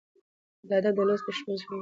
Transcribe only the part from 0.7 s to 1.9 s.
ادب د لوست ښځمن ليدلورى